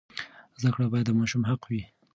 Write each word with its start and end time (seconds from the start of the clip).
زده 0.59 0.69
کړه 0.75 0.85
باید 0.91 1.05
د 1.07 1.11
ماشوم 1.19 1.41
حق 1.49 1.61
وي. 1.69 1.81